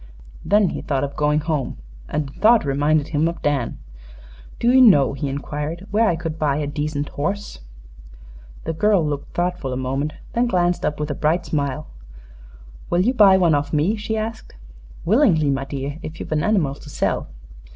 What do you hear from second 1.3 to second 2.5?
home, and the